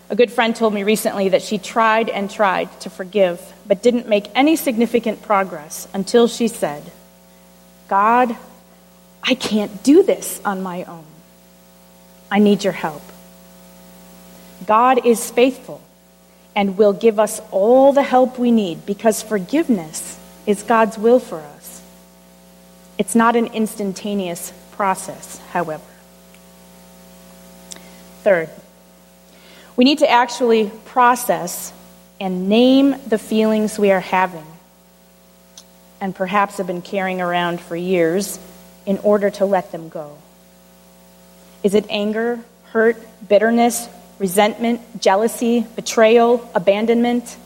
A 0.08 0.16
good 0.16 0.32
friend 0.32 0.56
told 0.56 0.74
me 0.74 0.82
recently 0.82 1.30
that 1.30 1.42
she 1.42 1.58
tried 1.58 2.08
and 2.08 2.28
tried 2.28 2.80
to 2.80 2.90
forgive, 2.90 3.40
but 3.66 3.82
didn't 3.82 4.08
make 4.08 4.26
any 4.34 4.56
significant 4.56 5.22
progress 5.22 5.86
until 5.94 6.26
she 6.26 6.48
said, 6.48 6.82
God, 7.88 8.36
I 9.22 9.34
can't 9.34 9.82
do 9.82 10.02
this 10.02 10.40
on 10.44 10.62
my 10.62 10.84
own. 10.84 11.04
I 12.30 12.40
need 12.40 12.64
your 12.64 12.72
help. 12.72 13.02
God 14.66 15.06
is 15.06 15.30
faithful 15.30 15.80
and 16.54 16.76
will 16.76 16.92
give 16.92 17.18
us 17.18 17.40
all 17.50 17.92
the 17.92 18.02
help 18.02 18.38
we 18.38 18.50
need 18.50 18.84
because 18.86 19.22
forgiveness 19.22 20.18
is 20.46 20.62
God's 20.62 20.98
will 20.98 21.20
for 21.20 21.40
us. 21.40 21.82
It's 22.98 23.14
not 23.14 23.36
an 23.36 23.46
instantaneous 23.46 24.52
process, 24.72 25.38
however. 25.50 25.82
Third, 28.22 28.50
we 29.76 29.84
need 29.84 29.98
to 29.98 30.10
actually 30.10 30.70
process 30.86 31.72
and 32.20 32.48
name 32.48 32.94
the 33.06 33.16
feelings 33.16 33.78
we 33.78 33.90
are 33.90 34.00
having 34.00 34.46
and 36.00 36.14
perhaps 36.14 36.58
have 36.58 36.66
been 36.66 36.82
carrying 36.82 37.20
around 37.20 37.60
for 37.60 37.76
years 37.76 38.38
in 38.86 38.98
order 38.98 39.30
to 39.30 39.44
let 39.44 39.72
them 39.72 39.88
go. 39.88 40.16
Is 41.62 41.74
it 41.74 41.86
anger, 41.90 42.40
hurt, 42.64 42.96
bitterness, 43.28 43.88
resentment, 44.20 45.00
jealousy, 45.00 45.66
betrayal, 45.74 46.48
abandonment? 46.54 47.36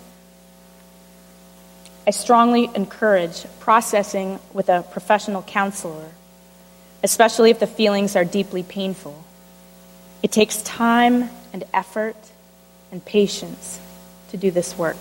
I 2.07 2.11
strongly 2.11 2.69
encourage 2.75 3.47
processing 3.61 4.41
with 4.53 4.69
a 4.69 4.83
professional 4.83 5.41
counselor, 5.41 6.11
especially 7.03 7.51
if 7.51 7.61
the 7.61 7.67
feelings 7.67 8.17
are 8.17 8.25
deeply 8.25 8.63
painful. 8.63 9.25
It 10.23 10.33
takes 10.33 10.61
time 10.63 11.31
and 11.53 11.65
effort 11.73 12.17
and 12.91 13.03
patience 13.03 13.81
to 14.31 14.37
do 14.37 14.51
this 14.51 14.77
work. 14.77 14.99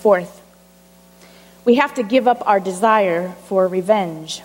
Fourth, 0.00 0.40
we 1.64 1.74
have 1.74 1.94
to 1.94 2.02
give 2.02 2.28
up 2.28 2.46
our 2.46 2.60
desire 2.60 3.34
for 3.46 3.66
revenge. 3.66 4.40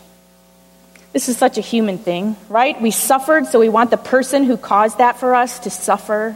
This 1.16 1.30
is 1.30 1.38
such 1.38 1.58
a 1.58 1.62
human 1.62 1.98
thing, 1.98 2.36
right? 2.50 2.82
We 2.82 2.92
suffered, 2.92 3.48
so 3.48 3.58
we 3.58 3.70
want 3.70 3.90
the 3.90 3.96
person 3.96 4.44
who 4.44 4.58
caused 4.58 4.98
that 4.98 5.18
for 5.18 5.34
us 5.34 5.60
to 5.60 5.70
suffer. 5.70 6.36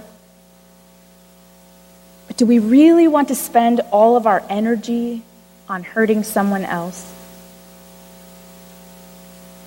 But 2.27 2.37
do 2.37 2.45
we 2.45 2.59
really 2.59 3.09
want 3.09 3.27
to 3.27 3.35
spend 3.35 3.81
all 3.91 4.15
of 4.15 4.25
our 4.25 4.41
energy 4.47 5.21
on 5.67 5.83
hurting 5.83 6.23
someone 6.23 6.63
else? 6.63 7.13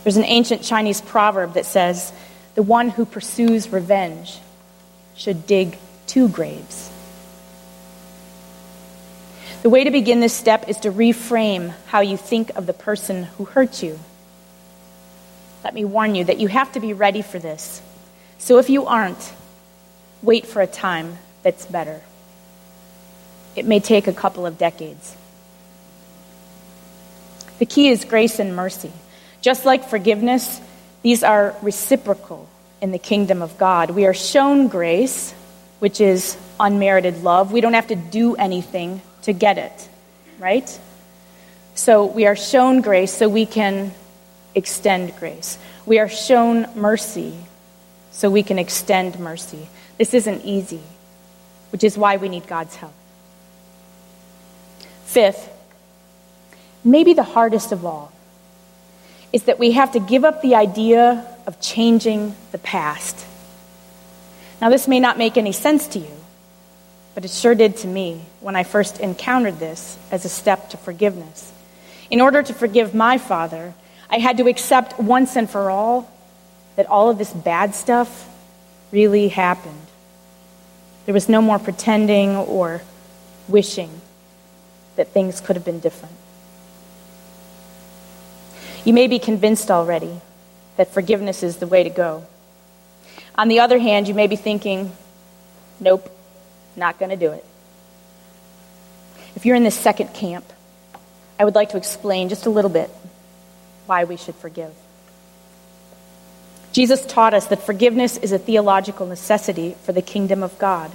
There's 0.02 0.16
an 0.16 0.24
ancient 0.24 0.62
Chinese 0.62 1.02
proverb 1.02 1.52
that 1.52 1.66
says, 1.66 2.10
the 2.54 2.62
one 2.62 2.88
who 2.88 3.04
pursues 3.04 3.68
revenge 3.68 4.38
should 5.14 5.46
dig 5.46 5.76
two 6.06 6.30
graves. 6.30 6.90
The 9.60 9.68
way 9.68 9.84
to 9.84 9.90
begin 9.90 10.20
this 10.20 10.32
step 10.32 10.70
is 10.70 10.78
to 10.78 10.90
reframe 10.90 11.74
how 11.88 12.00
you 12.00 12.16
think 12.16 12.48
of 12.56 12.64
the 12.64 12.72
person 12.72 13.24
who 13.24 13.44
hurt 13.44 13.82
you. 13.82 13.98
Let 15.64 15.74
me 15.74 15.84
warn 15.84 16.14
you 16.14 16.24
that 16.24 16.38
you 16.38 16.48
have 16.48 16.72
to 16.72 16.80
be 16.80 16.92
ready 16.92 17.22
for 17.22 17.38
this. 17.38 17.80
So 18.38 18.58
if 18.58 18.68
you 18.68 18.86
aren't, 18.86 19.32
wait 20.22 20.46
for 20.46 20.60
a 20.60 20.66
time 20.66 21.18
that's 21.42 21.66
better. 21.66 22.00
It 23.54 23.66
may 23.66 23.80
take 23.80 24.06
a 24.06 24.12
couple 24.12 24.46
of 24.46 24.58
decades. 24.58 25.16
The 27.58 27.66
key 27.66 27.88
is 27.88 28.04
grace 28.04 28.38
and 28.38 28.56
mercy. 28.56 28.90
Just 29.40 29.64
like 29.64 29.88
forgiveness, 29.88 30.60
these 31.02 31.22
are 31.22 31.54
reciprocal 31.62 32.48
in 32.80 32.90
the 32.90 32.98
kingdom 32.98 33.42
of 33.42 33.58
God. 33.58 33.90
We 33.90 34.06
are 34.06 34.14
shown 34.14 34.68
grace, 34.68 35.32
which 35.78 36.00
is 36.00 36.36
unmerited 36.58 37.22
love. 37.22 37.52
We 37.52 37.60
don't 37.60 37.74
have 37.74 37.88
to 37.88 37.96
do 37.96 38.34
anything 38.34 39.02
to 39.22 39.32
get 39.32 39.58
it, 39.58 39.88
right? 40.38 40.80
So 41.74 42.06
we 42.06 42.26
are 42.26 42.36
shown 42.36 42.80
grace 42.80 43.12
so 43.12 43.28
we 43.28 43.46
can 43.46 43.92
extend 44.54 45.16
grace. 45.16 45.58
We 45.86 45.98
are 45.98 46.08
shown 46.08 46.68
mercy 46.74 47.34
so 48.10 48.30
we 48.30 48.42
can 48.42 48.58
extend 48.58 49.18
mercy. 49.18 49.68
This 49.98 50.14
isn't 50.14 50.44
easy, 50.44 50.82
which 51.70 51.84
is 51.84 51.96
why 51.96 52.16
we 52.16 52.28
need 52.28 52.46
God's 52.46 52.76
help. 52.76 52.92
Fifth, 55.04 55.50
maybe 56.84 57.14
the 57.14 57.22
hardest 57.22 57.72
of 57.72 57.84
all, 57.84 58.12
is 59.32 59.44
that 59.44 59.58
we 59.58 59.72
have 59.72 59.92
to 59.92 60.00
give 60.00 60.24
up 60.24 60.42
the 60.42 60.54
idea 60.54 61.26
of 61.46 61.60
changing 61.60 62.34
the 62.52 62.58
past. 62.58 63.26
Now, 64.60 64.68
this 64.68 64.86
may 64.86 65.00
not 65.00 65.18
make 65.18 65.36
any 65.36 65.52
sense 65.52 65.88
to 65.88 65.98
you, 65.98 66.16
but 67.14 67.24
it 67.24 67.30
sure 67.30 67.54
did 67.54 67.76
to 67.78 67.88
me 67.88 68.22
when 68.40 68.56
I 68.56 68.62
first 68.62 69.00
encountered 69.00 69.58
this 69.58 69.98
as 70.10 70.24
a 70.24 70.28
step 70.28 70.70
to 70.70 70.76
forgiveness. 70.76 71.52
In 72.10 72.20
order 72.20 72.42
to 72.42 72.54
forgive 72.54 72.94
my 72.94 73.18
father, 73.18 73.74
I 74.12 74.18
had 74.18 74.36
to 74.36 74.46
accept 74.46 75.00
once 75.00 75.36
and 75.36 75.48
for 75.48 75.70
all 75.70 76.12
that 76.76 76.84
all 76.86 77.08
of 77.08 77.16
this 77.16 77.32
bad 77.32 77.74
stuff 77.74 78.28
really 78.92 79.28
happened. 79.28 79.86
There 81.06 81.14
was 81.14 81.30
no 81.30 81.40
more 81.40 81.58
pretending 81.58 82.36
or 82.36 82.82
wishing 83.48 84.02
that 84.96 85.08
things 85.08 85.40
could 85.40 85.56
have 85.56 85.64
been 85.64 85.80
different. 85.80 86.14
You 88.84 88.92
may 88.92 89.06
be 89.06 89.18
convinced 89.18 89.70
already 89.70 90.20
that 90.76 90.92
forgiveness 90.92 91.42
is 91.42 91.56
the 91.56 91.66
way 91.66 91.82
to 91.82 91.90
go. 91.90 92.26
On 93.36 93.48
the 93.48 93.60
other 93.60 93.78
hand, 93.78 94.08
you 94.08 94.14
may 94.14 94.26
be 94.26 94.36
thinking, 94.36 94.92
nope, 95.80 96.14
not 96.76 96.98
going 96.98 97.10
to 97.10 97.16
do 97.16 97.32
it. 97.32 97.44
If 99.36 99.46
you're 99.46 99.56
in 99.56 99.64
this 99.64 99.78
second 99.78 100.12
camp, 100.12 100.44
I 101.38 101.46
would 101.46 101.54
like 101.54 101.70
to 101.70 101.78
explain 101.78 102.28
just 102.28 102.44
a 102.44 102.50
little 102.50 102.70
bit 102.70 102.90
why 103.86 104.04
we 104.04 104.16
should 104.16 104.34
forgive. 104.34 104.72
Jesus 106.72 107.04
taught 107.04 107.34
us 107.34 107.46
that 107.46 107.66
forgiveness 107.66 108.16
is 108.16 108.32
a 108.32 108.38
theological 108.38 109.06
necessity 109.06 109.76
for 109.84 109.92
the 109.92 110.02
kingdom 110.02 110.42
of 110.42 110.58
God, 110.58 110.90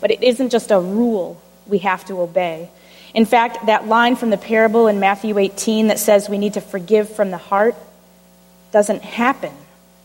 but 0.00 0.10
it 0.10 0.22
isn't 0.22 0.50
just 0.50 0.70
a 0.70 0.80
rule 0.80 1.40
we 1.66 1.78
have 1.78 2.04
to 2.06 2.20
obey. 2.20 2.68
In 3.14 3.24
fact, 3.24 3.66
that 3.66 3.86
line 3.86 4.16
from 4.16 4.30
the 4.30 4.36
parable 4.36 4.88
in 4.88 4.98
Matthew 4.98 5.38
18 5.38 5.86
that 5.86 6.00
says 6.00 6.28
we 6.28 6.38
need 6.38 6.54
to 6.54 6.60
forgive 6.60 7.08
from 7.08 7.30
the 7.30 7.38
heart 7.38 7.76
doesn't 8.72 9.02
happen 9.02 9.52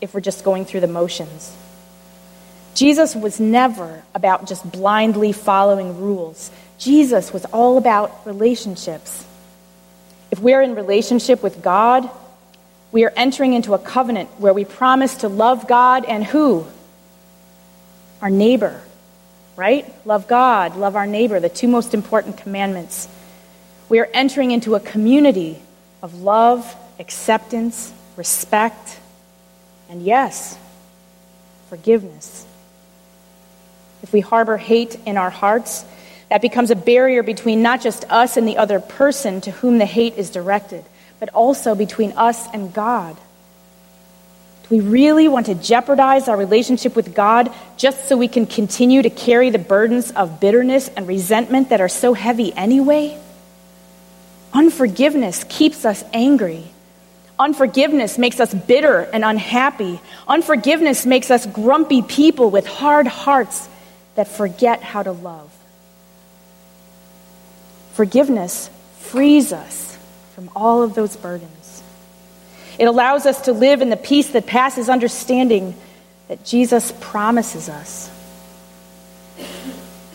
if 0.00 0.14
we're 0.14 0.20
just 0.20 0.44
going 0.44 0.64
through 0.64 0.80
the 0.80 0.86
motions. 0.86 1.56
Jesus 2.74 3.16
was 3.16 3.40
never 3.40 4.04
about 4.14 4.46
just 4.46 4.70
blindly 4.70 5.32
following 5.32 6.00
rules. 6.00 6.52
Jesus 6.78 7.32
was 7.32 7.44
all 7.46 7.76
about 7.76 8.24
relationships. 8.24 9.26
If 10.30 10.38
we're 10.38 10.62
in 10.62 10.74
relationship 10.74 11.42
with 11.42 11.62
God, 11.62 12.08
we 12.92 13.04
are 13.04 13.12
entering 13.16 13.54
into 13.54 13.74
a 13.74 13.78
covenant 13.78 14.28
where 14.38 14.52
we 14.52 14.64
promise 14.64 15.16
to 15.16 15.28
love 15.28 15.66
God 15.66 16.04
and 16.04 16.24
who? 16.24 16.66
Our 18.20 18.30
neighbor 18.30 18.82
right? 19.60 19.92
Love 20.06 20.26
God, 20.26 20.76
love 20.76 20.96
our 20.96 21.06
neighbor, 21.06 21.38
the 21.38 21.50
two 21.50 21.68
most 21.68 21.92
important 21.92 22.38
commandments. 22.38 23.08
We 23.90 23.98
are 23.98 24.08
entering 24.14 24.52
into 24.52 24.74
a 24.74 24.80
community 24.80 25.60
of 26.02 26.22
love, 26.22 26.74
acceptance, 26.98 27.92
respect, 28.16 28.98
and 29.90 30.02
yes, 30.02 30.56
forgiveness. 31.68 32.46
If 34.02 34.14
we 34.14 34.20
harbor 34.20 34.56
hate 34.56 34.96
in 35.04 35.18
our 35.18 35.28
hearts, 35.28 35.84
that 36.30 36.40
becomes 36.40 36.70
a 36.70 36.76
barrier 36.76 37.22
between 37.22 37.60
not 37.60 37.82
just 37.82 38.04
us 38.08 38.36
and 38.36 38.48
the 38.48 38.56
other 38.56 38.80
person 38.80 39.40
to 39.42 39.50
whom 39.50 39.78
the 39.78 39.84
hate 39.84 40.14
is 40.16 40.30
directed, 40.30 40.84
but 41.18 41.28
also 41.30 41.74
between 41.74 42.12
us 42.12 42.48
and 42.54 42.72
God 42.72 43.16
Do 44.64 44.76
we 44.76 44.80
really 44.80 45.28
want 45.28 45.46
to 45.46 45.54
jeopardize 45.54 46.28
our 46.28 46.36
relationship 46.36 46.94
with 46.94 47.14
God 47.14 47.52
just 47.76 48.08
so 48.08 48.16
we 48.16 48.28
can 48.28 48.46
continue 48.46 49.02
to 49.02 49.10
carry 49.10 49.50
the 49.50 49.58
burdens 49.58 50.12
of 50.12 50.40
bitterness 50.40 50.88
and 50.88 51.08
resentment 51.08 51.70
that 51.70 51.80
are 51.80 51.88
so 51.88 52.14
heavy 52.14 52.52
anyway? 52.54 53.18
Unforgiveness 54.52 55.44
keeps 55.48 55.84
us 55.84 56.04
angry. 56.12 56.64
Unforgiveness 57.38 58.18
makes 58.18 58.38
us 58.38 58.52
bitter 58.54 59.00
and 59.00 59.24
unhappy. 59.24 60.00
Unforgiveness 60.28 61.06
makes 61.06 61.30
us 61.30 61.46
grumpy 61.46 62.02
people 62.02 62.50
with 62.50 62.66
hard 62.66 63.06
hearts 63.06 63.68
that 64.14 64.28
forget 64.28 64.82
how 64.82 65.02
to 65.02 65.12
love. 65.12 65.50
Forgiveness 67.92 68.70
frees 68.98 69.52
us 69.52 69.98
from 70.34 70.50
all 70.54 70.82
of 70.82 70.94
those 70.94 71.16
burdens. 71.16 71.82
It 72.78 72.86
allows 72.86 73.26
us 73.26 73.42
to 73.42 73.52
live 73.52 73.82
in 73.82 73.90
the 73.90 73.96
peace 73.96 74.30
that 74.30 74.46
passes 74.46 74.88
understanding 74.88 75.74
that 76.28 76.44
Jesus 76.44 76.92
promises 77.00 77.68
us. 77.68 78.10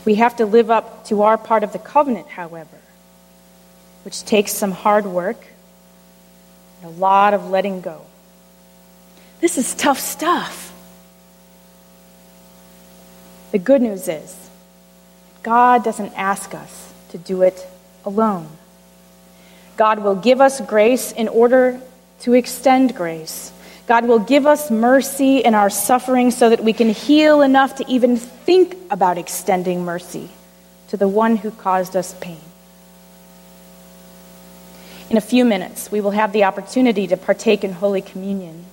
We 0.05 0.15
have 0.15 0.37
to 0.37 0.45
live 0.45 0.71
up 0.71 1.05
to 1.05 1.23
our 1.23 1.37
part 1.37 1.63
of 1.63 1.73
the 1.73 1.79
covenant, 1.79 2.27
however, 2.27 2.77
which 4.03 4.23
takes 4.23 4.51
some 4.51 4.71
hard 4.71 5.05
work 5.05 5.45
and 6.81 6.95
a 6.95 6.99
lot 6.99 7.33
of 7.33 7.49
letting 7.49 7.81
go. 7.81 8.01
This 9.41 9.57
is 9.57 9.73
tough 9.75 9.99
stuff. 9.99 10.73
The 13.51 13.59
good 13.59 13.81
news 13.81 14.07
is, 14.07 14.35
God 15.43 15.83
doesn't 15.83 16.13
ask 16.15 16.53
us 16.55 16.84
to 17.15 17.23
do 17.23 17.43
it 17.43 17.65
alone. 18.03 18.45
God 19.77 19.99
will 20.03 20.15
give 20.15 20.41
us 20.41 20.59
grace 20.59 21.13
in 21.13 21.29
order 21.29 21.79
to 22.21 22.33
extend 22.33 22.93
grace. 22.93 23.53
God 23.87 24.05
will 24.05 24.19
give 24.19 24.45
us 24.45 24.69
mercy 24.69 25.37
in 25.37 25.55
our 25.55 25.69
suffering 25.69 26.31
so 26.31 26.49
that 26.49 26.61
we 26.61 26.73
can 26.73 26.89
heal 26.89 27.41
enough 27.41 27.75
to 27.75 27.85
even 27.89 28.17
think 28.17 28.75
about 28.91 29.17
extending 29.17 29.85
mercy 29.85 30.29
to 30.89 30.97
the 30.97 31.07
one 31.07 31.37
who 31.37 31.51
caused 31.51 31.95
us 31.95 32.13
pain. 32.19 32.41
In 35.09 35.15
a 35.15 35.21
few 35.21 35.45
minutes, 35.45 35.89
we 35.89 36.01
will 36.01 36.11
have 36.11 36.33
the 36.33 36.43
opportunity 36.43 37.07
to 37.07 37.15
partake 37.15 37.63
in 37.63 37.71
Holy 37.71 38.01
Communion. 38.01 38.65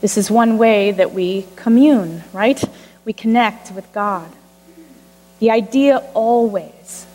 This 0.00 0.18
is 0.18 0.32
one 0.32 0.58
way 0.58 0.90
that 0.90 1.12
we 1.12 1.46
commune, 1.54 2.24
right? 2.32 2.62
We 3.04 3.12
connect 3.12 3.70
with 3.70 3.92
God. 3.92 4.32
The 5.40 5.50
idea 5.50 5.98
always 6.14 7.06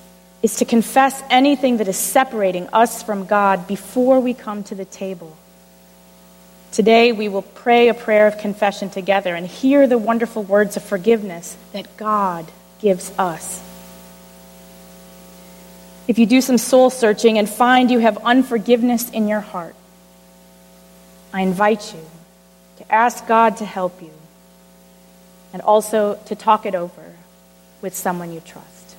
is 0.42 0.58
to 0.58 0.66
confess 0.66 1.22
anything 1.30 1.78
that 1.78 1.88
is 1.88 1.98
separating 1.98 2.68
us 2.72 3.04
from 3.04 3.26
God 3.26 3.68
before 3.68 4.20
we 4.20 4.34
come 4.34 4.64
to 4.66 4.76
the 4.76 4.86
table. 4.86 5.38
Today, 6.72 7.12
we 7.12 7.28
will 7.28 7.42
pray 7.42 7.88
a 7.88 7.94
prayer 7.94 8.28
of 8.28 8.38
confession 8.38 8.90
together 8.90 9.34
and 9.36 9.46
hear 9.48 9.88
the 9.88 9.98
wonderful 9.98 10.44
words 10.44 10.78
of 10.78 10.84
forgiveness 10.84 11.58
that 11.74 11.98
God 11.98 12.46
gives 12.80 13.12
us. 13.18 13.64
If 16.08 16.20
you 16.20 16.26
do 16.26 16.42
some 16.42 16.58
soul 16.58 16.90
searching 16.90 17.38
and 17.38 17.50
find 17.50 17.92
you 17.92 18.00
have 18.00 18.18
unforgiveness 18.20 19.10
in 19.10 19.28
your 19.28 19.42
heart, 19.42 19.76
I 21.34 21.42
invite 21.42 21.94
you 21.94 22.02
to 22.78 22.92
ask 22.92 23.28
God 23.28 23.58
to 23.58 23.66
help 23.66 24.02
you 24.02 24.12
and 25.54 25.62
also 25.62 26.20
to 26.26 26.36
talk 26.36 26.66
it 26.66 26.76
over 26.76 27.09
with 27.82 27.96
someone 27.96 28.32
you 28.32 28.42
trust. 28.42 28.96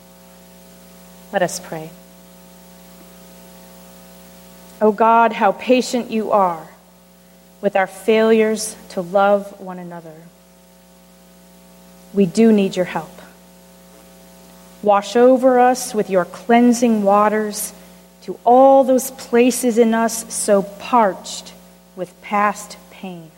Let 1.32 1.42
us 1.42 1.60
pray. 1.60 1.90
Oh 4.80 4.92
God, 4.92 5.32
how 5.32 5.52
patient 5.52 6.10
you 6.10 6.32
are 6.32 6.68
with 7.60 7.76
our 7.76 7.86
failures 7.86 8.74
to 8.90 9.02
love 9.02 9.60
one 9.60 9.78
another. 9.78 10.14
We 12.14 12.26
do 12.26 12.50
need 12.50 12.76
your 12.76 12.86
help. 12.86 13.10
Wash 14.82 15.14
over 15.14 15.60
us 15.60 15.94
with 15.94 16.08
your 16.08 16.24
cleansing 16.24 17.02
waters 17.02 17.74
to 18.22 18.38
all 18.44 18.82
those 18.84 19.10
places 19.10 19.76
in 19.76 19.92
us 19.92 20.32
so 20.32 20.62
parched 20.62 21.52
with 21.94 22.20
past 22.22 22.78
pain. 22.90 23.30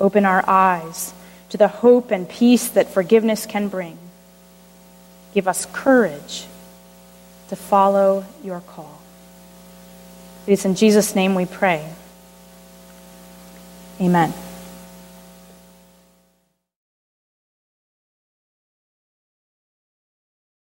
Open 0.00 0.24
our 0.24 0.48
eyes 0.48 1.12
to 1.52 1.58
the 1.58 1.68
hope 1.68 2.10
and 2.10 2.26
peace 2.26 2.68
that 2.68 2.88
forgiveness 2.88 3.44
can 3.44 3.68
bring. 3.68 3.98
Give 5.34 5.46
us 5.46 5.66
courage 5.70 6.46
to 7.50 7.56
follow 7.56 8.24
your 8.42 8.60
call. 8.60 9.02
It 10.46 10.52
is 10.52 10.64
in 10.64 10.74
Jesus' 10.74 11.14
name 11.14 11.34
we 11.34 11.44
pray. 11.44 11.86
Amen. 14.00 14.32